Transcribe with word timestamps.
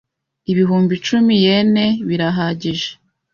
Ibihumbi 0.51 0.91
icumi 0.99 1.33
yen 1.45 1.73
birahagije? 2.07 2.89